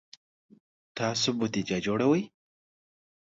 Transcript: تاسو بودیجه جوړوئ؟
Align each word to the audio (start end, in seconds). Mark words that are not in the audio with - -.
تاسو 0.97 1.29
بودیجه 1.37 1.77
جوړوئ؟ 1.85 2.21